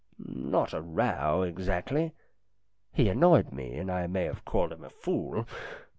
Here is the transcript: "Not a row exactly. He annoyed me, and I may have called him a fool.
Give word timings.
"Not 0.51 0.73
a 0.73 0.81
row 0.81 1.43
exactly. 1.43 2.11
He 2.91 3.07
annoyed 3.07 3.51
me, 3.53 3.75
and 3.77 3.91
I 3.91 4.07
may 4.07 4.23
have 4.23 4.45
called 4.45 4.71
him 4.73 4.83
a 4.83 4.89
fool. 4.89 5.45